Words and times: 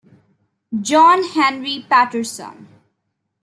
John 0.81 1.21
Henry 1.25 1.83
Patterson. 1.87 2.67